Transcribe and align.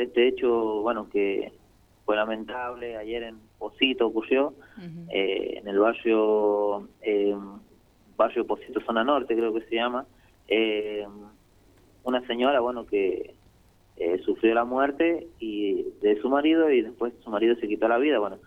de 0.00 0.06
este 0.06 0.28
hecho, 0.28 0.80
bueno, 0.82 1.08
que 1.10 1.52
fue 2.04 2.16
lamentable. 2.16 2.96
Ayer 2.96 3.22
en 3.24 3.38
Posito 3.58 4.06
ocurrió, 4.06 4.54
eh, 5.10 5.58
en 5.58 5.68
el 5.68 5.78
barrio, 5.78 6.88
eh, 7.02 7.36
barrio 8.16 8.46
Posito 8.46 8.80
Zona 8.80 9.04
Norte, 9.04 9.36
creo 9.36 9.52
que 9.52 9.62
se 9.62 9.74
llama. 9.74 10.06
Eh, 10.48 11.06
una 12.02 12.26
señora, 12.26 12.60
bueno, 12.60 12.86
que 12.86 13.34
eh, 13.96 14.18
sufrió 14.24 14.54
la 14.54 14.64
muerte 14.64 15.28
y 15.38 15.84
de 16.00 16.18
su 16.22 16.30
marido 16.30 16.70
y 16.70 16.80
después 16.80 17.12
su 17.22 17.30
marido 17.30 17.54
se 17.56 17.68
quitó 17.68 17.86
la 17.86 17.98
vida. 17.98 18.18
Bueno, 18.18 18.38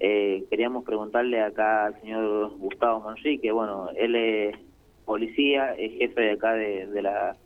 eh, 0.00 0.44
queríamos 0.48 0.84
preguntarle 0.84 1.42
acá 1.42 1.86
al 1.86 2.00
señor 2.00 2.56
Gustavo 2.56 3.00
Manrique, 3.00 3.52
bueno, 3.52 3.90
él 3.96 4.16
es 4.16 4.56
policía, 5.04 5.74
es 5.74 5.92
jefe 5.98 6.20
de 6.22 6.30
acá 6.32 6.54
de, 6.54 7.02
la 7.02 7.36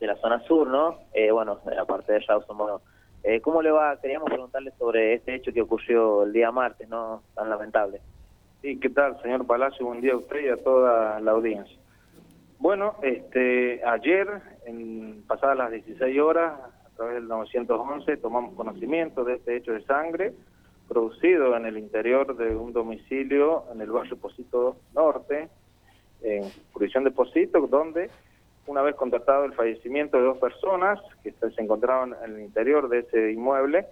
de 0.00 0.06
la 0.06 0.16
zona 0.16 0.40
sur, 0.40 0.66
¿no? 0.66 0.98
Eh, 1.12 1.30
bueno, 1.30 1.60
de 1.64 1.74
la 1.74 1.84
parte 1.84 2.12
de 2.12 2.20
Rawson, 2.20 2.56
bueno, 2.56 2.80
eh, 3.22 3.40
¿cómo 3.40 3.62
le 3.62 3.70
va? 3.70 3.98
Queríamos 4.00 4.30
preguntarle 4.30 4.72
sobre 4.78 5.14
este 5.14 5.34
hecho 5.34 5.52
que 5.52 5.62
ocurrió 5.62 6.24
el 6.24 6.32
día 6.32 6.50
martes, 6.50 6.88
¿no? 6.88 7.22
Tan 7.34 7.50
lamentable. 7.50 8.00
Sí, 8.62 8.78
¿qué 8.78 8.88
tal, 8.90 9.20
señor 9.22 9.46
Palacio? 9.46 9.86
Buen 9.86 10.00
día 10.00 10.12
a 10.12 10.16
usted 10.16 10.44
y 10.44 10.48
a 10.48 10.62
toda 10.62 11.20
la 11.20 11.32
audiencia. 11.32 11.76
Bueno, 12.58 12.94
este, 13.02 13.84
ayer, 13.84 14.28
en 14.64 15.22
pasadas 15.26 15.58
las 15.58 15.70
16 15.70 16.18
horas, 16.20 16.54
a 16.84 16.96
través 16.96 17.16
del 17.16 17.28
911, 17.28 18.16
tomamos 18.16 18.54
conocimiento 18.54 19.24
de 19.24 19.34
este 19.34 19.56
hecho 19.56 19.72
de 19.72 19.82
sangre 19.84 20.32
producido 20.88 21.56
en 21.56 21.66
el 21.66 21.78
interior 21.78 22.36
de 22.36 22.54
un 22.54 22.72
domicilio 22.72 23.64
en 23.72 23.80
el 23.80 23.90
barrio 23.90 24.16
Posito 24.16 24.76
Norte, 24.94 25.48
en 26.22 26.44
jurisdicción 26.72 27.04
de 27.04 27.10
Posito, 27.10 27.66
donde 27.66 28.10
una 28.66 28.82
vez 28.82 28.94
contratado 28.96 29.44
el 29.44 29.54
fallecimiento 29.54 30.16
de 30.16 30.24
dos 30.24 30.38
personas 30.38 31.00
que 31.22 31.32
se 31.32 31.62
encontraban 31.62 32.14
en 32.24 32.34
el 32.34 32.40
interior 32.40 32.88
de 32.88 33.00
ese 33.00 33.32
inmueble, 33.32 33.86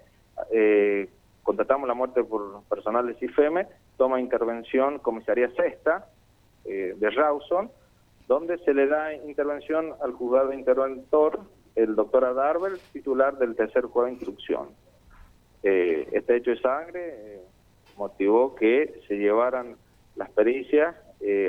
eh, 0.50 1.08
contratamos 1.44 1.86
la 1.86 1.94
muerte 1.94 2.24
por 2.24 2.62
personal 2.64 3.06
de 3.06 3.14
CIFEME, 3.14 3.66
toma 3.96 4.20
intervención 4.20 4.98
comisaría 4.98 5.50
sexta 5.50 6.08
eh, 6.64 6.94
de 6.96 7.10
Rawson, 7.10 7.70
donde 8.26 8.58
se 8.58 8.72
le 8.72 8.86
da 8.86 9.14
intervención 9.14 9.92
al 10.02 10.12
juzgado 10.12 10.52
interventor, 10.52 11.40
el 11.76 11.94
doctor 11.94 12.24
Adarbel, 12.24 12.78
titular 12.92 13.36
del 13.36 13.54
tercer 13.54 13.82
juzgado 13.82 14.06
de 14.06 14.12
instrucción. 14.12 14.68
Eh, 15.62 16.08
este 16.12 16.36
hecho 16.36 16.50
de 16.50 16.60
sangre 16.60 17.14
eh, 17.16 17.40
motivó 17.96 18.54
que 18.54 19.00
se 19.06 19.18
llevaran 19.18 19.76
las 20.16 20.30
pericias 20.30 20.96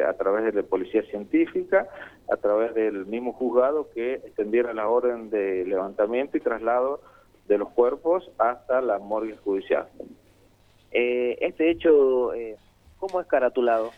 a 0.08 0.14
través 0.14 0.46
de 0.46 0.62
la 0.62 0.66
policía 0.66 1.04
científica, 1.04 1.90
a 2.30 2.38
través 2.38 2.74
del 2.74 3.06
mismo 3.06 3.34
juzgado 3.34 3.90
que 3.94 4.16
extendiera 4.16 4.74
la 4.74 4.88
orden 4.88 5.30
de 5.30 5.66
levantamiento 5.66 6.38
y 6.38 6.42
traslado 6.42 7.02
de 7.48 7.58
los 7.58 7.70
cuerpos 7.70 8.32
hasta 8.38 8.82
la 8.82 9.00
morgue 9.00 9.38
judicial. 9.38 9.88
este 10.92 11.70
hecho, 11.70 12.32
¿cómo 13.00 13.22
es 13.22 13.28
caratulado? 13.28 13.92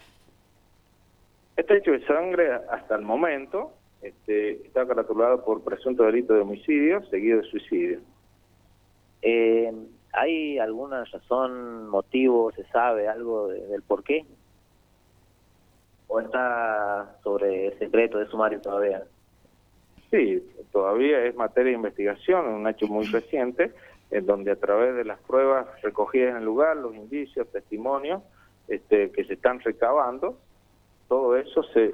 Este 1.56 1.78
hecho 1.78 1.92
de 1.92 2.06
sangre, 2.06 2.54
hasta 2.70 2.96
el 2.96 3.02
momento, 3.02 3.72
este, 4.02 4.68
está 4.68 4.86
caratulado 4.86 5.44
por 5.44 5.64
presunto 5.64 6.04
delito 6.04 6.36
de 6.36 6.42
homicidio 6.42 7.04
seguido 7.06 7.42
de 7.42 7.48
suicidio. 7.50 8.00
Eh, 9.24 9.74
¿Hay 10.14 10.60
alguna 10.60 11.04
razón, 11.06 11.90
motivo, 11.90 12.52
se 12.52 12.64
sabe 12.66 13.08
algo 13.08 13.48
del 13.48 13.82
por 13.82 14.04
qué? 14.04 14.26
¿O 16.08 16.20
está 16.20 17.18
sobre 17.24 17.78
secreto 17.78 18.18
de 18.18 18.28
sumario 18.28 18.62
todavía? 18.62 19.04
Sí, 20.10 20.42
todavía 20.72 21.26
es 21.26 21.36
materia 21.36 21.72
de 21.72 21.78
investigación, 21.78 22.48
un 22.48 22.68
hecho 22.68 22.88
muy 22.88 23.06
reciente, 23.08 23.74
en 24.10 24.26
donde 24.26 24.52
a 24.52 24.56
través 24.56 24.96
de 24.96 25.04
las 25.04 25.20
pruebas 25.20 25.68
recogidas 25.82 26.32
en 26.32 26.38
el 26.38 26.46
lugar, 26.46 26.78
los 26.78 26.96
indicios, 26.96 27.48
testimonios 27.52 28.24
este, 28.68 29.12
que 29.12 29.26
se 29.26 29.34
están 29.34 29.60
recabando, 29.60 30.38
todo 31.10 31.36
eso 31.36 31.64
se, 31.64 31.94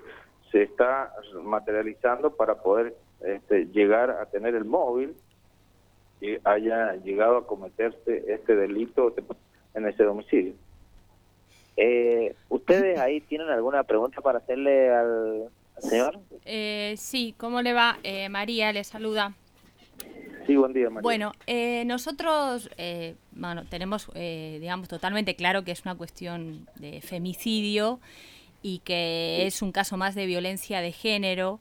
se 0.52 0.64
está 0.64 1.12
materializando 1.42 2.36
para 2.36 2.62
poder 2.62 2.96
este, 3.22 3.66
llegar 3.68 4.12
a 4.12 4.26
tener 4.28 4.54
el 4.54 4.66
móvil 4.66 5.16
que 6.20 6.40
haya 6.44 6.94
llegado 6.98 7.38
a 7.38 7.48
cometerse 7.48 8.24
este 8.28 8.56
delito 8.56 9.14
en 9.74 9.88
ese 9.88 10.04
domicilio. 10.04 10.54
Eh, 11.78 12.36
¿Ustedes 12.50 13.00
ahí 13.00 13.22
tienen 13.22 13.50
alguna 13.50 13.84
pregunta 13.84 14.22
para 14.22 14.40
hacerle 14.40 14.92
al, 14.92 15.50
señor? 15.80 16.20
Eh, 16.46 16.96
sí, 16.98 17.34
¿cómo 17.38 17.62
le 17.62 17.74
va? 17.74 17.98
Eh, 18.04 18.30
María 18.30 18.72
le 18.72 18.84
saluda. 18.84 19.34
Sí, 20.46 20.56
buen 20.56 20.74
día, 20.74 20.90
María. 20.90 21.02
Bueno, 21.02 21.32
eh, 21.48 21.84
nosotros 21.86 22.70
bueno, 23.32 23.64
tenemos, 23.70 24.12
digamos, 24.14 24.90
totalmente 24.90 25.36
claro 25.36 25.64
que 25.64 25.72
es 25.72 25.84
una 25.86 25.96
cuestión 25.96 26.68
de 26.76 27.02
femicidio 27.02 28.00
y 28.62 28.80
que 28.80 29.48
es 29.48 29.62
un 29.62 29.72
caso 29.72 29.96
más 29.96 30.16
de 30.16 30.26
violencia 30.26 30.82
de 30.82 30.92
género. 30.92 31.60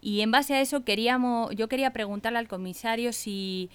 Y 0.00 0.20
en 0.20 0.30
base 0.30 0.54
a 0.54 0.60
eso 0.60 0.84
queríamos, 0.84 1.54
yo 1.54 1.68
quería 1.68 1.92
preguntarle 1.92 2.38
al 2.38 2.48
comisario 2.48 3.12
si 3.12 3.70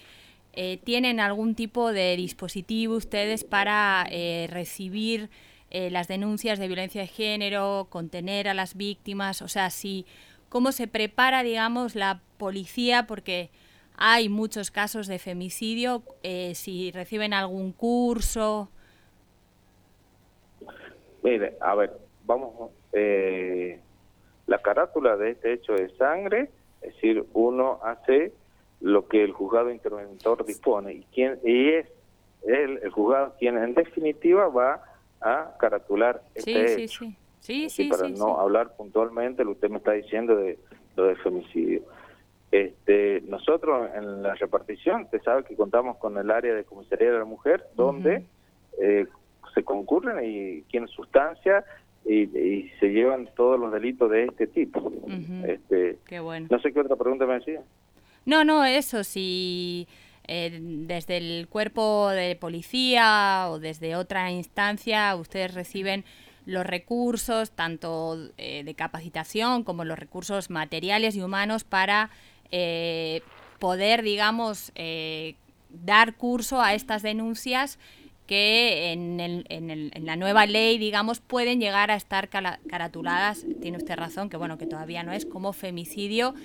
eh, 0.52 0.80
¿Tienen 0.82 1.20
algún 1.20 1.54
tipo 1.54 1.92
de 1.92 2.16
dispositivo 2.16 2.96
ustedes 2.96 3.44
para 3.44 4.06
eh, 4.10 4.48
recibir 4.50 5.30
eh, 5.70 5.90
las 5.90 6.08
denuncias 6.08 6.58
de 6.58 6.66
violencia 6.66 7.00
de 7.02 7.06
género, 7.06 7.86
contener 7.90 8.48
a 8.48 8.54
las 8.54 8.76
víctimas? 8.76 9.42
O 9.42 9.48
sea, 9.48 9.70
si, 9.70 10.06
¿cómo 10.48 10.72
se 10.72 10.86
prepara, 10.86 11.42
digamos, 11.42 11.94
la 11.94 12.20
policía? 12.38 13.06
Porque 13.06 13.50
hay 13.96 14.28
muchos 14.28 14.70
casos 14.70 15.06
de 15.06 15.18
femicidio, 15.18 16.02
si 16.54 16.90
reciben 16.92 17.34
algún 17.34 17.72
curso. 17.72 18.70
Mire, 21.22 21.56
a 21.60 21.74
ver, 21.74 21.92
vamos, 22.24 22.70
la 24.50 24.58
carátula 24.58 25.16
de 25.16 25.30
este 25.30 25.52
hecho 25.52 25.74
de 25.74 25.88
sangre, 25.96 26.50
es 26.82 26.94
decir, 26.94 27.24
uno 27.34 27.78
hace 27.84 28.32
lo 28.80 29.06
que 29.06 29.22
el 29.22 29.32
juzgado 29.32 29.70
interventor 29.70 30.44
dispone 30.44 30.92
y 30.94 31.06
quién 31.12 31.38
y 31.44 31.68
es 31.68 31.86
el, 32.42 32.78
el 32.82 32.90
juzgado 32.90 33.34
quien 33.38 33.58
en 33.58 33.74
definitiva 33.74 34.48
va 34.48 34.82
a 35.20 35.54
caratular 35.58 36.22
este 36.34 36.68
sí, 36.68 36.82
hecho. 36.82 37.04
Sí, 37.40 37.70
sí, 37.70 37.70
sí, 37.70 37.88
para 37.88 38.08
no 38.08 38.38
hablar 38.38 38.76
puntualmente 38.76 39.44
lo 39.44 39.50
que 39.50 39.54
usted 39.54 39.70
me 39.70 39.78
está 39.78 39.92
diciendo 39.92 40.36
de 40.36 40.58
lo 40.96 41.04
del 41.04 41.16
femicidio. 41.18 41.82
Este, 42.50 43.22
nosotros 43.22 43.88
en 43.94 44.22
la 44.22 44.34
repartición, 44.34 45.02
usted 45.02 45.22
sabe 45.22 45.44
que 45.44 45.54
contamos 45.54 45.96
con 45.98 46.18
el 46.18 46.30
área 46.30 46.54
de 46.54 46.64
comisaría 46.64 47.12
de 47.12 47.18
la 47.18 47.24
mujer, 47.24 47.64
donde 47.76 48.24
eh, 48.80 49.06
se 49.54 49.62
concurren 49.62 50.24
y 50.24 50.62
tienen 50.62 50.88
sustancia 50.88 51.64
y, 52.04 52.70
se 52.80 52.88
llevan 52.88 53.28
todos 53.36 53.60
los 53.60 53.72
delitos 53.72 54.10
de 54.10 54.24
este 54.24 54.46
tipo. 54.46 54.92
este, 55.46 55.98
Qué 56.06 56.20
bueno. 56.20 56.48
No 56.50 56.60
sé 56.60 56.72
qué 56.72 56.80
otra 56.80 56.96
pregunta 56.96 57.26
me 57.26 57.34
decía. 57.34 57.62
No, 58.26 58.44
no, 58.44 58.64
eso, 58.64 59.04
si 59.04 59.86
eh, 60.32 60.60
desde 60.62 61.16
el 61.16 61.48
cuerpo 61.48 62.08
de 62.10 62.36
policía 62.36 63.48
o 63.48 63.58
desde 63.58 63.96
otra 63.96 64.30
instancia 64.30 65.16
ustedes 65.16 65.52
reciben 65.54 66.04
los 66.46 66.64
recursos, 66.64 67.50
tanto 67.50 68.16
eh, 68.38 68.62
de 68.62 68.74
capacitación 68.74 69.64
como 69.64 69.84
los 69.84 69.98
recursos 69.98 70.48
materiales 70.48 71.16
y 71.16 71.22
humanos 71.22 71.64
para 71.64 72.10
eh, 72.52 73.22
poder, 73.58 74.02
digamos, 74.02 74.72
dar 75.68 76.14
curso 76.14 76.62
a 76.62 76.74
estas 76.74 77.02
denuncias 77.02 77.80
que 78.28 78.92
en, 78.92 79.18
en, 79.48 80.06
la 80.06 80.14
nueva 80.14 80.46
ley, 80.46 80.78
digamos, 80.78 81.18
pueden 81.18 81.58
llegar 81.60 81.90
a 81.90 81.96
estar 81.96 82.28
caratuladas, 82.28 83.44
tiene 83.60 83.78
usted 83.78 83.96
razón, 83.96 84.30
que 84.30 84.36
bueno, 84.36 84.58
que 84.58 84.68
todavía 84.68 85.02
no 85.02 85.12
es 85.12 85.26
como 85.26 85.52
femicidio 85.52 86.36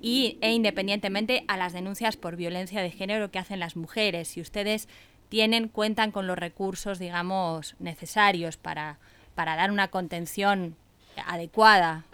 y, 0.00 0.38
e 0.40 0.52
independientemente 0.52 1.44
a 1.48 1.56
las 1.56 1.72
denuncias 1.72 2.16
por 2.16 2.36
violencia 2.36 2.82
de 2.82 2.90
género 2.90 3.30
que 3.30 3.38
hacen 3.38 3.60
las 3.60 3.76
mujeres. 3.76 4.28
Si 4.28 4.40
ustedes 4.40 4.88
tienen, 5.28 5.68
cuentan 5.68 6.12
con 6.12 6.26
los 6.26 6.38
recursos, 6.38 6.98
digamos, 6.98 7.76
necesarios 7.78 8.56
para, 8.56 8.98
para 9.34 9.56
dar 9.56 9.70
una 9.70 9.88
contención 9.88 10.76
adecuada. 11.26 12.04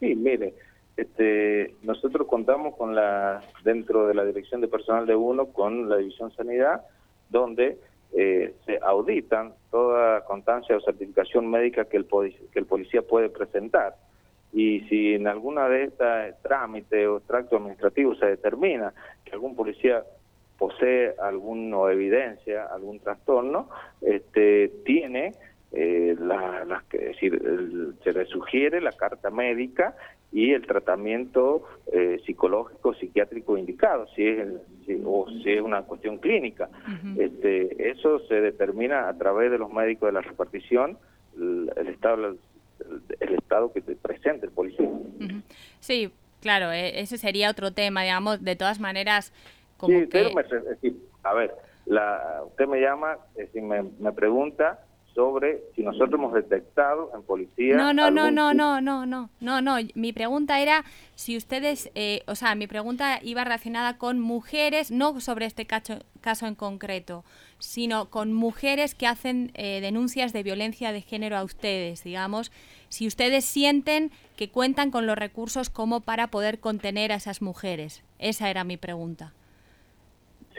Sí, 0.00 0.14
mire, 0.14 0.54
este, 0.96 1.74
nosotros 1.82 2.26
contamos 2.26 2.76
con 2.76 2.94
la, 2.94 3.42
dentro 3.64 4.06
de 4.06 4.14
la 4.14 4.24
Dirección 4.24 4.60
de 4.60 4.68
Personal 4.68 5.06
de 5.06 5.14
Uno, 5.14 5.46
con 5.46 5.88
la 5.88 5.96
División 5.96 6.32
Sanidad, 6.34 6.82
donde 7.30 7.78
eh, 8.12 8.54
se 8.66 8.78
auditan 8.82 9.54
toda 9.70 10.24
constancia 10.24 10.76
o 10.76 10.80
certificación 10.80 11.48
médica 11.50 11.86
que 11.86 11.96
el, 11.96 12.06
que 12.52 12.58
el 12.58 12.66
policía 12.66 13.02
puede 13.02 13.30
presentar 13.30 13.96
y 14.52 14.80
si 14.80 15.14
en 15.14 15.26
alguna 15.26 15.68
de 15.68 15.84
estas 15.84 16.40
trámites 16.42 17.06
o 17.08 17.20
tracto 17.20 17.56
administrativo 17.56 18.14
se 18.14 18.26
determina 18.26 18.92
que 19.24 19.32
algún 19.32 19.56
policía 19.56 20.04
posee 20.58 21.14
alguna 21.20 21.90
evidencia, 21.90 22.66
algún 22.66 23.00
trastorno, 23.00 23.68
este, 24.00 24.68
tiene 24.84 25.32
eh, 25.72 26.14
la, 26.20 26.84
decir, 26.92 27.94
se 28.04 28.12
le 28.12 28.26
sugiere 28.26 28.80
la 28.80 28.92
carta 28.92 29.30
médica 29.30 29.96
y 30.30 30.52
el 30.52 30.66
tratamiento 30.66 31.64
eh, 31.92 32.20
psicológico, 32.24 32.94
psiquiátrico 32.94 33.56
indicado, 33.56 34.06
si 34.14 34.26
es 34.26 34.48
o 35.04 35.26
si 35.42 35.50
es 35.50 35.62
una 35.62 35.82
cuestión 35.82 36.18
clínica. 36.18 36.68
este, 37.16 37.90
eso 37.90 38.18
se 38.26 38.40
determina 38.40 39.08
a 39.08 39.16
través 39.16 39.50
de 39.50 39.58
los 39.58 39.72
médicos 39.72 40.08
de 40.08 40.12
la 40.12 40.20
repartición, 40.20 40.98
el, 41.36 41.70
estado 41.88 42.36
el, 43.20 43.34
estado 43.34 43.72
que 43.72 43.80
te 43.80 43.96
presenta 43.96 44.46
el 44.46 44.52
policía. 44.52 44.88
Sí, 45.80 46.12
claro, 46.40 46.72
e, 46.72 47.00
ese 47.00 47.18
sería 47.18 47.50
otro 47.50 47.72
tema, 47.72 48.02
digamos, 48.02 48.42
de 48.42 48.56
todas 48.56 48.80
maneras. 48.80 49.32
Como 49.76 49.98
sí, 49.98 50.06
que... 50.08 50.30
a 51.22 51.34
ver, 51.34 51.54
la, 51.86 52.42
usted 52.46 52.66
me 52.66 52.80
llama, 52.80 53.18
es 53.36 53.54
me, 53.54 53.82
me 53.82 54.12
pregunta 54.12 54.78
sobre 55.14 55.62
si 55.74 55.82
nosotros 55.82 56.14
hemos 56.14 56.32
detectado 56.32 57.10
en 57.14 57.22
policía. 57.22 57.76
No, 57.76 57.92
no, 57.92 58.10
no, 58.10 58.30
no, 58.30 58.54
no, 58.54 58.80
no, 58.80 59.06
no, 59.06 59.30
no, 59.40 59.60
no. 59.60 59.76
Mi 59.94 60.12
pregunta 60.12 60.60
era 60.60 60.84
si 61.14 61.36
ustedes, 61.36 61.90
eh, 61.94 62.22
o 62.26 62.34
sea, 62.34 62.54
mi 62.54 62.66
pregunta 62.66 63.18
iba 63.22 63.44
relacionada 63.44 63.98
con 63.98 64.20
mujeres, 64.20 64.90
no 64.90 65.20
sobre 65.20 65.46
este 65.46 65.66
caso, 65.66 65.98
caso 66.20 66.46
en 66.46 66.54
concreto, 66.54 67.24
sino 67.58 68.08
con 68.10 68.32
mujeres 68.32 68.94
que 68.94 69.06
hacen 69.06 69.50
eh, 69.54 69.80
denuncias 69.80 70.32
de 70.32 70.42
violencia 70.42 70.92
de 70.92 71.02
género 71.02 71.36
a 71.36 71.44
ustedes, 71.44 72.04
digamos, 72.04 72.50
si 72.92 73.06
ustedes 73.06 73.46
sienten 73.46 74.10
que 74.36 74.50
cuentan 74.50 74.90
con 74.90 75.06
los 75.06 75.16
recursos 75.16 75.70
como 75.70 76.02
para 76.02 76.26
poder 76.26 76.60
contener 76.60 77.10
a 77.10 77.14
esas 77.14 77.40
mujeres. 77.40 78.04
Esa 78.18 78.50
era 78.50 78.64
mi 78.64 78.76
pregunta. 78.76 79.32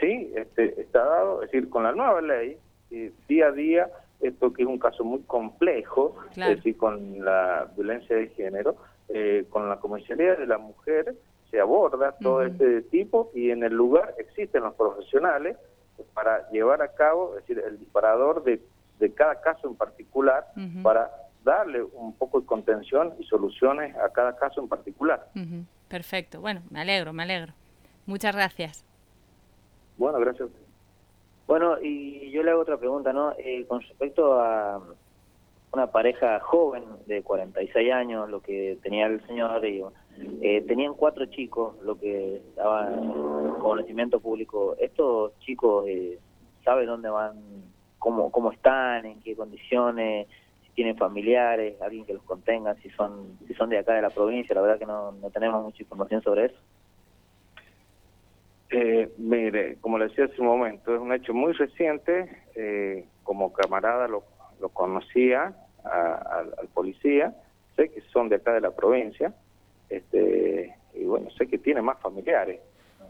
Sí, 0.00 0.32
este, 0.34 0.80
está 0.80 1.04
dado, 1.04 1.44
es 1.44 1.52
decir, 1.52 1.70
con 1.70 1.84
la 1.84 1.92
nueva 1.92 2.20
ley, 2.20 2.56
eh, 2.90 3.12
día 3.28 3.46
a 3.46 3.52
día 3.52 3.88
esto 4.20 4.52
que 4.52 4.62
es 4.62 4.68
un 4.68 4.80
caso 4.80 5.04
muy 5.04 5.20
complejo, 5.20 6.16
es 6.30 6.56
decir, 6.56 6.76
con 6.76 7.24
la 7.24 7.70
violencia 7.76 8.16
de 8.16 8.26
género, 8.30 8.74
eh, 9.10 9.44
con 9.48 9.68
la 9.68 9.76
comisaría 9.76 10.34
de 10.34 10.46
la 10.48 10.58
mujer 10.58 11.14
se 11.52 11.60
aborda 11.60 12.16
todo 12.20 12.42
este 12.42 12.82
tipo 12.82 13.30
y 13.32 13.50
en 13.50 13.62
el 13.62 13.74
lugar 13.74 14.12
existen 14.18 14.64
los 14.64 14.74
profesionales 14.74 15.56
para 16.14 16.50
llevar 16.50 16.82
a 16.82 16.94
cabo, 16.94 17.36
es 17.38 17.46
decir, 17.46 17.62
el 17.64 17.78
disparador 17.78 18.42
de, 18.42 18.60
de 18.98 19.12
cada 19.12 19.40
caso 19.40 19.68
en 19.68 19.76
particular 19.76 20.46
para 20.82 21.12
darle 21.44 21.82
un 21.82 22.14
poco 22.14 22.40
de 22.40 22.46
contención 22.46 23.14
y 23.18 23.24
soluciones 23.24 23.94
a 23.96 24.10
cada 24.10 24.36
caso 24.36 24.60
en 24.60 24.68
particular. 24.68 25.28
Perfecto, 25.88 26.40
bueno, 26.40 26.62
me 26.70 26.80
alegro, 26.80 27.12
me 27.12 27.22
alegro. 27.22 27.52
Muchas 28.06 28.34
gracias. 28.34 28.84
Bueno, 29.96 30.18
gracias 30.18 30.50
a 30.50 30.64
bueno, 31.46 31.76
y 31.82 32.30
yo 32.30 32.42
le 32.42 32.50
hago 32.50 32.62
otra 32.62 32.78
pregunta, 32.78 33.12
¿no? 33.12 33.32
Eh, 33.36 33.66
con 33.68 33.82
respecto 33.82 34.40
a 34.40 34.80
una 35.72 35.86
pareja 35.88 36.40
joven 36.40 36.84
de 37.06 37.22
46 37.22 37.92
años, 37.92 38.30
lo 38.30 38.40
que 38.40 38.78
tenía 38.82 39.06
el 39.06 39.24
señor, 39.26 39.66
y, 39.66 39.82
eh, 40.40 40.64
tenían 40.66 40.94
cuatro 40.94 41.26
chicos, 41.26 41.76
lo 41.82 41.98
que 41.98 42.36
estaba 42.36 42.90
en 42.92 43.50
conocimiento 43.60 44.20
público. 44.20 44.74
¿Estos 44.78 45.38
chicos 45.40 45.86
eh, 45.86 46.18
saben 46.64 46.86
dónde 46.86 47.10
van, 47.10 47.34
cómo, 47.98 48.30
cómo 48.30 48.50
están, 48.52 49.04
en 49.04 49.20
qué 49.20 49.36
condiciones, 49.36 50.28
tienen 50.74 50.96
familiares, 50.96 51.80
alguien 51.80 52.04
que 52.04 52.14
los 52.14 52.22
contenga, 52.22 52.74
si 52.76 52.90
son, 52.90 53.38
si 53.46 53.54
son 53.54 53.70
de 53.70 53.78
acá 53.78 53.94
de 53.94 54.02
la 54.02 54.10
provincia? 54.10 54.54
La 54.54 54.60
verdad 54.60 54.78
que 54.78 54.86
no, 54.86 55.12
no 55.12 55.30
tenemos 55.30 55.62
mucha 55.62 55.82
información 55.82 56.22
sobre 56.22 56.46
eso. 56.46 56.56
Eh, 58.70 59.08
mire, 59.18 59.76
como 59.80 59.98
le 59.98 60.08
decía 60.08 60.24
hace 60.24 60.40
un 60.40 60.48
momento, 60.48 60.94
es 60.94 61.00
un 61.00 61.12
hecho 61.12 61.32
muy 61.32 61.52
reciente. 61.52 62.28
Eh, 62.56 63.06
como 63.22 63.52
camarada 63.52 64.08
lo, 64.08 64.24
conocía 64.72 65.54
al 65.84 66.68
policía, 66.72 67.34
sé 67.76 67.90
que 67.90 68.00
son 68.12 68.28
de 68.28 68.36
acá 68.36 68.54
de 68.54 68.62
la 68.62 68.70
provincia, 68.70 69.34
este, 69.90 70.74
y 70.94 71.04
bueno, 71.04 71.30
sé 71.30 71.46
que 71.46 71.58
tiene 71.58 71.82
más 71.82 72.00
familiares 72.00 72.60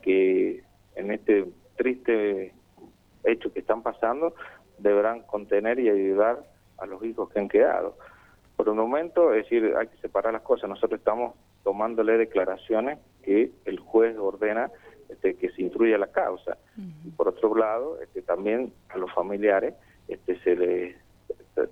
que 0.03 0.63
en 0.97 1.11
este 1.13 1.47
triste 1.77 2.53
hecho 3.25 3.53
que 3.53 3.61
están 3.61 3.83
pasando 3.83 4.35
deberán 4.79 5.23
contener 5.23 5.79
y 5.79 5.89
ayudar 5.89 6.43
a 6.79 6.87
los 6.87 7.03
hijos 7.05 7.31
que 7.31 7.41
han 7.41 7.49
quedado. 7.49 7.97
Por 8.57 8.69
un 8.69 8.77
momento, 8.77 9.33
es 9.35 9.45
decir, 9.45 9.75
hay 9.77 9.89
que 9.89 9.97
separar 9.99 10.33
las 10.33 10.43
cosas. 10.43 10.69
Nosotros 10.69 10.99
estamos 10.99 11.35
tomándole 11.65 12.17
declaraciones 12.17 12.99
que 13.23 13.51
el 13.65 13.79
juez 13.81 14.17
ordena 14.19 14.71
este, 15.09 15.35
que 15.35 15.51
se 15.51 15.63
instruya 15.63 15.99
la 15.99 16.07
causa. 16.09 16.57
Y 17.05 17.11
por 17.11 17.29
otro 17.29 17.55
lado, 17.55 18.01
este, 18.01 18.23
también 18.23 18.73
a 18.89 18.99
los 18.99 19.13
familiares 19.13 19.75
este, 20.09 20.39
se 20.41 20.57
les 20.57 20.97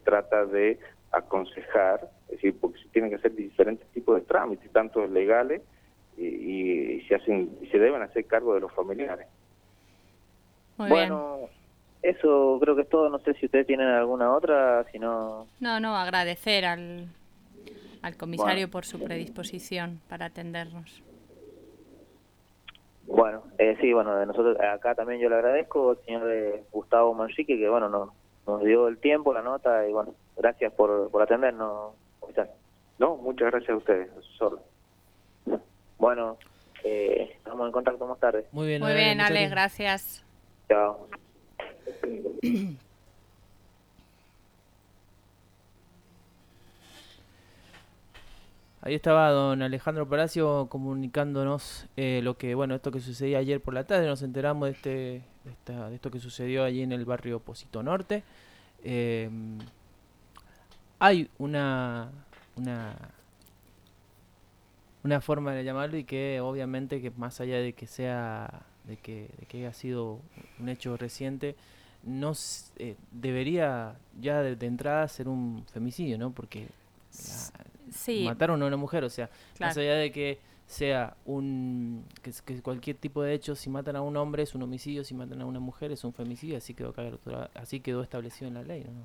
trata 0.04 0.46
de 0.46 0.78
aconsejar, 1.12 2.10
es 2.26 2.32
decir, 2.32 2.56
porque 2.60 2.80
se 2.80 2.88
tienen 2.88 3.10
que 3.10 3.16
hacer 3.16 3.34
diferentes 3.34 3.86
tipos 3.88 4.16
de 4.16 4.22
trámites, 4.22 4.70
tanto 4.72 5.06
legales 5.06 5.62
y, 6.16 7.00
se 7.08 7.14
hacen 7.14 7.58
y 7.60 7.66
se 7.66 7.78
deben 7.78 8.02
hacer 8.02 8.24
cargo 8.26 8.54
de 8.54 8.60
los 8.60 8.72
familiares. 8.72 9.26
bueno, 10.76 11.48
eso 12.02 12.58
creo 12.60 12.76
que 12.76 12.82
es 12.82 12.88
todo. 12.88 13.08
No 13.08 13.18
sé 13.20 13.34
si 13.34 13.46
ustedes 13.46 13.66
tienen 13.66 13.88
alguna 13.88 14.34
otra, 14.34 14.84
si 14.90 14.98
no... 14.98 15.46
No, 15.60 15.80
no, 15.80 15.96
agradecer 15.96 16.64
al, 16.64 17.08
al 18.02 18.16
comisario 18.16 18.70
por 18.70 18.84
su 18.84 19.02
predisposición 19.02 20.00
para 20.08 20.26
atendernos. 20.26 21.02
Bueno, 23.06 23.42
eh, 23.58 23.76
sí, 23.80 23.92
bueno, 23.92 24.14
de 24.16 24.26
nosotros 24.26 24.56
acá 24.60 24.94
también 24.94 25.20
yo 25.20 25.28
le 25.28 25.36
agradezco 25.36 25.90
al 25.90 25.98
señor 26.04 26.30
eh, 26.30 26.64
Gustavo 26.70 27.12
Manchique 27.14 27.58
que 27.58 27.68
bueno 27.68 27.88
nos, 27.88 28.10
nos 28.46 28.62
dio 28.62 28.86
el 28.88 28.98
tiempo, 28.98 29.34
la 29.34 29.42
nota 29.42 29.86
y 29.88 29.92
bueno, 29.92 30.14
gracias 30.36 30.72
por, 30.72 31.10
por 31.10 31.22
atendernos. 31.22 31.94
No, 32.98 33.16
muchas 33.16 33.50
gracias 33.50 33.70
a 33.70 33.76
ustedes, 33.76 34.08
solo. 34.38 34.60
Bueno, 35.98 36.36
eh, 36.84 37.32
estamos 37.36 37.66
en 37.66 37.72
contacto 37.72 38.06
más 38.06 38.20
tarde. 38.20 38.46
Muy 38.52 38.68
bien, 38.68 38.80
Muy 38.80 38.94
bien, 38.94 39.20
Ale, 39.20 39.48
gracias. 39.48 40.24
Chao. 40.68 41.08
Ahí 48.84 48.96
estaba 48.96 49.30
don 49.30 49.62
Alejandro 49.62 50.08
Palacio 50.08 50.66
comunicándonos 50.68 51.86
eh, 51.96 52.20
lo 52.24 52.36
que, 52.36 52.56
bueno, 52.56 52.74
esto 52.74 52.90
que 52.90 52.98
sucedía 52.98 53.38
ayer 53.38 53.60
por 53.60 53.74
la 53.74 53.84
tarde, 53.84 54.08
nos 54.08 54.22
enteramos 54.22 54.66
de, 54.66 54.72
este, 54.72 55.22
de, 55.72 55.94
esto 55.94 56.10
que 56.10 56.18
sucedió 56.18 56.64
allí 56.64 56.82
en 56.82 56.90
el 56.90 57.04
barrio 57.04 57.38
Posito 57.38 57.80
Norte. 57.84 58.24
Em, 58.82 59.58
hay 60.98 61.30
una, 61.38 62.10
una, 62.56 62.96
una 65.04 65.20
forma 65.20 65.52
de 65.52 65.64
llamarlo 65.64 65.96
y 65.96 66.04
que 66.04 66.40
obviamente 66.40 67.00
que 67.00 67.10
más 67.10 67.40
allá 67.40 67.58
de 67.58 67.72
que 67.72 67.86
sea, 67.86 68.62
de 68.84 68.96
que, 68.96 69.28
de 69.38 69.46
que 69.46 69.58
haya 69.58 69.72
sido 69.72 70.20
un 70.58 70.68
hecho 70.68 70.96
reciente, 70.96 71.56
no 72.04 72.32
eh, 72.76 72.96
debería 73.10 73.96
ya 74.20 74.42
de, 74.42 74.66
entrada 74.66 75.06
ser 75.08 75.28
un 75.28 75.64
femicidio, 75.72 76.18
¿no? 76.18 76.32
Porque 76.32 76.68
mataron 78.24 78.62
a 78.62 78.66
una 78.66 78.76
mujer, 78.76 79.04
o 79.04 79.10
sea, 79.10 79.30
más 79.60 79.76
allá 79.76 79.94
de 79.94 80.10
que 80.12 80.40
sea 80.66 81.16
un 81.26 82.04
que, 82.22 82.62
cualquier 82.62 82.96
tipo 82.96 83.22
de 83.22 83.34
hecho 83.34 83.54
si 83.54 83.68
matan 83.68 83.96
a 83.96 84.00
un 84.00 84.16
hombre 84.16 84.42
es 84.44 84.54
un 84.54 84.62
homicidio 84.62 85.04
si 85.04 85.12
matan 85.12 85.42
a 85.42 85.44
una 85.44 85.60
mujer 85.60 85.92
es 85.92 86.02
un 86.02 86.14
femicidio 86.14 86.56
así 86.56 86.72
quedó 86.72 86.94
así 87.52 87.80
quedó 87.80 88.02
establecido 88.02 88.48
en 88.48 88.54
la 88.54 88.62
ley 88.62 88.84
¿no? 88.84 89.04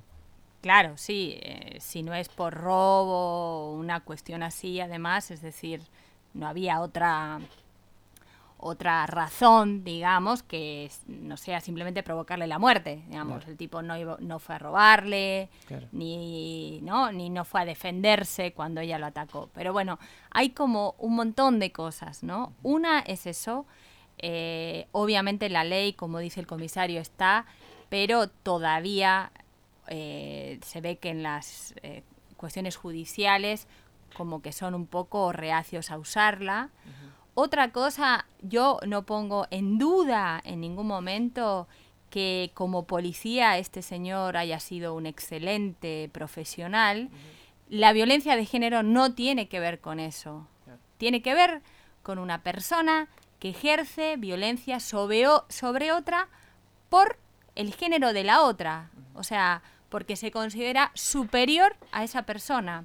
Claro 0.68 0.98
sí 0.98 1.38
eh, 1.40 1.78
si 1.80 2.02
no 2.02 2.12
es 2.12 2.28
por 2.28 2.52
robo 2.52 3.72
una 3.72 4.00
cuestión 4.00 4.42
así 4.42 4.80
además 4.80 5.30
es 5.30 5.40
decir 5.40 5.80
no 6.34 6.46
había 6.46 6.82
otra 6.82 7.40
otra 8.60 9.06
razón, 9.06 9.84
digamos, 9.84 10.42
que 10.42 10.90
no 11.06 11.36
sea 11.36 11.60
simplemente 11.60 12.02
provocarle 12.02 12.48
la 12.48 12.58
muerte, 12.58 13.04
digamos, 13.06 13.46
el 13.46 13.56
tipo 13.56 13.82
no 13.82 13.94
no 14.18 14.40
fue 14.40 14.56
a 14.56 14.58
robarle, 14.58 15.48
ni 15.92 16.80
no 16.82 17.12
ni 17.12 17.30
no 17.30 17.44
fue 17.44 17.60
a 17.60 17.64
defenderse 17.64 18.52
cuando 18.52 18.80
ella 18.80 18.98
lo 18.98 19.06
atacó. 19.06 19.48
Pero 19.54 19.72
bueno, 19.72 20.00
hay 20.30 20.50
como 20.50 20.96
un 20.98 21.14
montón 21.14 21.60
de 21.60 21.70
cosas, 21.70 22.24
¿no? 22.24 22.52
Una 22.64 22.98
es 22.98 23.28
eso, 23.28 23.64
eh, 24.18 24.88
obviamente 24.90 25.48
la 25.48 25.62
ley, 25.62 25.92
como 25.92 26.18
dice 26.18 26.40
el 26.40 26.48
comisario, 26.48 27.00
está, 27.00 27.46
pero 27.88 28.28
todavía 28.28 29.30
eh, 29.88 30.58
se 30.64 30.80
ve 30.80 30.96
que 30.96 31.10
en 31.10 31.22
las 31.22 31.74
eh, 31.82 32.02
cuestiones 32.36 32.76
judiciales 32.76 33.66
como 34.16 34.42
que 34.42 34.52
son 34.52 34.74
un 34.74 34.86
poco 34.86 35.32
reacios 35.32 35.90
a 35.90 35.98
usarla. 35.98 36.70
Otra 37.34 37.70
cosa, 37.70 38.26
yo 38.42 38.80
no 38.86 39.04
pongo 39.04 39.46
en 39.50 39.78
duda 39.78 40.40
en 40.44 40.60
ningún 40.60 40.86
momento 40.86 41.68
que 42.10 42.50
como 42.54 42.86
policía 42.86 43.58
este 43.58 43.82
señor 43.82 44.36
haya 44.36 44.58
sido 44.60 44.94
un 44.94 45.06
excelente 45.06 46.10
profesional. 46.12 47.10
La 47.68 47.92
violencia 47.92 48.34
de 48.34 48.46
género 48.46 48.82
no 48.82 49.14
tiene 49.14 49.48
que 49.48 49.60
ver 49.60 49.80
con 49.80 50.00
eso. 50.00 50.46
Tiene 50.96 51.22
que 51.22 51.34
ver 51.34 51.62
con 52.02 52.18
una 52.18 52.42
persona 52.42 53.08
que 53.38 53.50
ejerce 53.50 54.16
violencia 54.16 54.80
sobre, 54.80 55.24
sobre 55.48 55.92
otra 55.92 56.28
por 56.88 57.18
el 57.54 57.74
género 57.74 58.12
de 58.12 58.24
la 58.24 58.42
otra. 58.42 58.90
O 59.14 59.22
sea, 59.22 59.62
porque 59.88 60.16
se 60.16 60.30
considera 60.30 60.90
superior 60.94 61.76
a 61.92 62.04
esa 62.04 62.22
persona. 62.22 62.84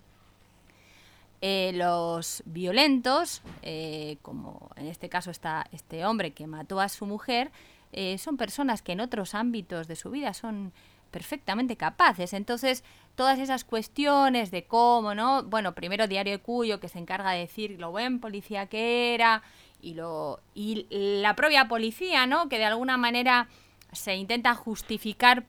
eh, 1.45 1.71
los 1.73 2.41
violentos, 2.45 3.41
eh, 3.63 4.15
como 4.21 4.69
en 4.77 4.87
este 4.87 5.09
caso 5.09 5.29
está 5.29 5.65
este 5.73 6.05
hombre 6.05 6.31
que 6.31 6.47
mató 6.47 6.79
a 6.79 6.87
su 6.87 7.05
mujer, 7.05 7.51
eh, 7.91 8.17
son 8.17 8.37
personas 8.37 8.81
que 8.81 8.93
en 8.93 9.01
otros 9.01 9.35
ámbitos 9.35 9.89
de 9.89 9.97
su 9.97 10.09
vida 10.09 10.33
son 10.33 10.71
perfectamente 11.11 11.75
capaces. 11.75 12.31
Entonces, 12.31 12.85
todas 13.15 13.39
esas 13.39 13.65
cuestiones 13.65 14.51
de 14.51 14.63
cómo, 14.63 15.15
¿no? 15.15 15.43
Bueno, 15.43 15.75
primero 15.75 16.07
Diario 16.07 16.41
Cuyo, 16.41 16.79
que 16.79 16.87
se 16.87 16.99
encarga 16.99 17.31
de 17.31 17.39
decir 17.39 17.77
lo 17.77 17.91
buen 17.91 18.21
policía 18.21 18.67
que 18.67 19.13
era, 19.13 19.43
y, 19.81 19.95
lo, 19.95 20.39
y 20.55 20.87
la 20.89 21.35
propia 21.35 21.67
policía, 21.67 22.25
¿no? 22.25 22.47
Que 22.47 22.57
de 22.57 22.65
alguna 22.65 22.95
manera 22.95 23.49
se 23.91 24.15
intenta 24.15 24.55
justificar 24.55 25.43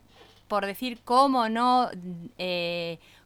por 0.49 0.67
decir 0.67 1.01
cómo 1.05 1.49
no 1.49 1.91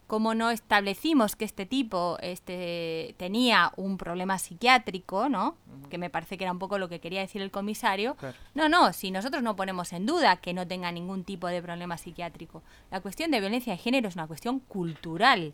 cómo 0.09 0.33
no 0.33 0.49
establecimos 0.49 1.35
que 1.35 1.45
este 1.45 1.67
tipo 1.67 2.17
este, 2.23 3.13
tenía 3.19 3.71
un 3.77 3.99
problema 3.99 4.39
psiquiátrico, 4.39 5.29
¿no? 5.29 5.55
Que 5.91 5.99
me 5.99 6.09
parece 6.09 6.35
que 6.35 6.45
era 6.45 6.51
un 6.51 6.57
poco 6.57 6.79
lo 6.79 6.89
que 6.89 6.99
quería 6.99 7.21
decir 7.21 7.43
el 7.43 7.51
comisario. 7.51 8.17
No, 8.55 8.69
no, 8.69 8.91
si 8.91 9.11
nosotros 9.11 9.43
no 9.43 9.55
ponemos 9.55 9.93
en 9.93 10.07
duda 10.07 10.37
que 10.37 10.51
no 10.51 10.67
tenga 10.67 10.91
ningún 10.91 11.23
tipo 11.25 11.45
de 11.45 11.61
problema 11.61 11.99
psiquiátrico. 11.99 12.63
La 12.89 13.01
cuestión 13.01 13.29
de 13.29 13.39
violencia 13.39 13.73
de 13.73 13.77
género 13.77 14.09
es 14.09 14.15
una 14.15 14.25
cuestión 14.25 14.61
cultural. 14.61 15.53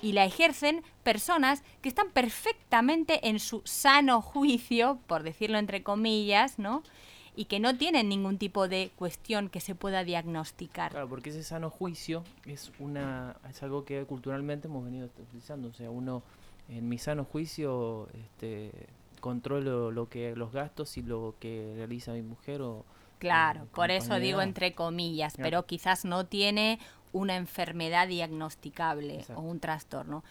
Y 0.00 0.12
la 0.12 0.24
ejercen 0.24 0.82
personas 1.02 1.62
que 1.82 1.90
están 1.90 2.08
perfectamente 2.12 3.28
en 3.28 3.38
su 3.38 3.60
sano 3.66 4.22
juicio, 4.22 5.00
por 5.06 5.22
decirlo 5.22 5.58
entre 5.58 5.82
comillas, 5.82 6.58
¿no? 6.58 6.82
Y 7.34 7.46
que 7.46 7.60
no 7.60 7.76
tienen 7.76 8.08
ningún 8.08 8.38
tipo 8.38 8.68
de 8.68 8.90
cuestión 8.96 9.48
que 9.48 9.60
se 9.60 9.74
pueda 9.74 10.04
diagnosticar. 10.04 10.92
Claro, 10.92 11.08
porque 11.08 11.30
ese 11.30 11.42
sano 11.42 11.70
juicio 11.70 12.24
es 12.46 12.72
una 12.78 13.36
es 13.48 13.62
algo 13.62 13.84
que 13.84 14.04
culturalmente 14.04 14.68
hemos 14.68 14.84
venido 14.84 15.08
utilizando, 15.18 15.68
o 15.68 15.72
sea, 15.72 15.90
uno 15.90 16.22
en 16.68 16.88
mi 16.88 16.98
sano 16.98 17.24
juicio 17.24 18.08
este 18.14 18.72
controlo 19.20 19.90
lo 19.90 20.08
que 20.08 20.34
los 20.34 20.52
gastos 20.52 20.96
y 20.96 21.02
lo 21.02 21.34
que 21.38 21.72
realiza 21.76 22.12
mi 22.12 22.22
mujer 22.22 22.60
o 22.62 22.84
Claro, 23.18 23.68
por 23.72 23.92
eso 23.92 24.18
digo 24.18 24.42
entre 24.42 24.74
comillas, 24.74 25.34
pero 25.36 25.64
quizás 25.64 26.04
no 26.04 26.26
tiene 26.26 26.80
una 27.12 27.36
enfermedad 27.36 28.08
diagnosticable 28.08 29.24
o 29.36 29.40
un 29.42 29.60
trastorno. 29.60 30.24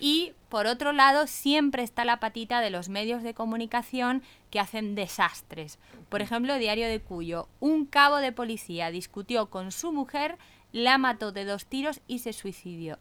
Y 0.00 0.32
por 0.48 0.66
otro 0.66 0.92
lado, 0.92 1.26
siempre 1.26 1.82
está 1.82 2.04
la 2.04 2.20
patita 2.20 2.60
de 2.60 2.70
los 2.70 2.88
medios 2.88 3.22
de 3.22 3.34
comunicación 3.34 4.22
que 4.50 4.60
hacen 4.60 4.94
desastres. 4.94 5.78
Por 6.08 6.22
ejemplo, 6.22 6.56
Diario 6.56 6.88
de 6.88 7.00
Cuyo, 7.00 7.48
un 7.60 7.84
cabo 7.84 8.16
de 8.16 8.32
policía 8.32 8.90
discutió 8.90 9.50
con 9.50 9.72
su 9.72 9.92
mujer, 9.92 10.38
la 10.72 10.96
mató 10.98 11.32
de 11.32 11.44
dos 11.44 11.66
tiros 11.66 12.00
y 12.06 12.20
se 12.20 12.32
suicidió. 12.32 12.98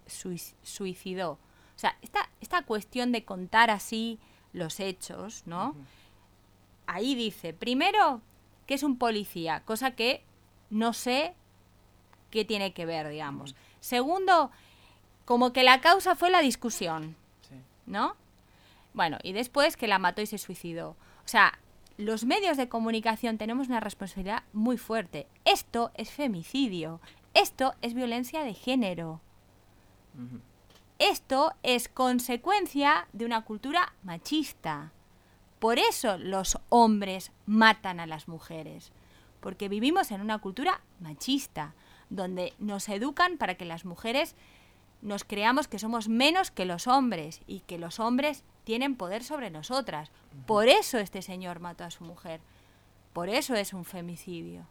suicidó. 0.61 1.31
O 1.31 1.79
sea, 1.79 1.97
esta, 2.01 2.29
esta 2.41 2.63
cuestión 2.63 3.11
de 3.11 3.23
contar 3.23 3.69
así 3.69 4.19
los 4.51 4.79
hechos, 4.79 5.43
¿no? 5.45 5.75
Ahí 6.85 7.15
dice, 7.15 7.53
primero, 7.53 8.21
que 8.65 8.73
es 8.73 8.83
un 8.83 8.97
policía, 8.97 9.61
cosa 9.63 9.91
que 9.91 10.23
no 10.69 10.93
sé 10.93 11.33
qué 12.31 12.45
tiene 12.45 12.73
que 12.73 12.85
ver, 12.85 13.07
digamos. 13.09 13.55
Segundo, 13.79 14.51
como 15.27 15.51
que 15.51 15.63
la 15.63 15.81
causa 15.81 16.15
fue 16.15 16.31
la 16.31 16.39
discusión, 16.39 17.17
¿no? 17.85 18.15
Bueno, 18.93 19.17
y 19.23 19.33
después 19.33 19.75
que 19.75 19.85
la 19.85 19.99
mató 19.99 20.21
y 20.21 20.25
se 20.25 20.37
suicidó. 20.37 20.91
O 20.91 21.27
sea, 21.27 21.59
los 21.97 22.23
medios 22.23 22.55
de 22.55 22.69
comunicación 22.69 23.37
tenemos 23.37 23.67
una 23.67 23.81
responsabilidad 23.81 24.43
muy 24.53 24.77
fuerte. 24.77 25.27
Esto 25.43 25.91
es 25.95 26.11
femicidio. 26.11 27.01
Esto 27.33 27.75
es 27.81 27.93
violencia 27.93 28.45
de 28.45 28.53
género. 28.53 29.19
Esto 30.97 31.53
es 31.61 31.89
consecuencia 31.89 33.09
de 33.11 33.25
una 33.25 33.43
cultura 33.43 33.93
machista. 34.03 34.93
Por 35.59 35.77
eso 35.77 36.17
los 36.17 36.57
hombres 36.69 37.33
matan 37.45 37.99
a 37.99 38.07
las 38.07 38.29
mujeres. 38.29 38.93
Porque 39.41 39.67
vivimos 39.67 40.09
en 40.11 40.21
una 40.21 40.37
cultura 40.37 40.79
machista, 41.01 41.73
donde 42.09 42.53
nos 42.59 42.87
educan 42.87 43.37
para 43.37 43.55
que 43.55 43.65
las 43.65 43.83
mujeres 43.83 44.33
nos 45.01 45.23
creamos 45.23 45.67
que 45.67 45.79
somos 45.79 46.09
menos 46.09 46.51
que 46.51 46.65
los 46.65 46.87
hombres 46.87 47.41
y 47.47 47.61
que 47.61 47.77
los 47.77 47.99
hombres 47.99 48.43
tienen 48.63 48.95
poder 48.95 49.23
sobre 49.23 49.49
nosotras. 49.49 50.11
Por 50.45 50.67
eso 50.67 50.97
este 50.97 51.21
señor 51.21 51.59
mató 51.59 51.83
a 51.83 51.91
su 51.91 52.03
mujer. 52.03 52.41
Por 53.13 53.29
eso 53.29 53.55
es 53.55 53.73
un 53.73 53.85
femicidio. 53.85 54.67